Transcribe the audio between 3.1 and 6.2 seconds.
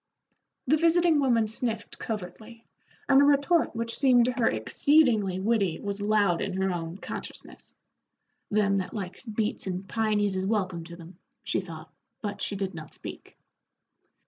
a retort which seemed to her exceedingly witty was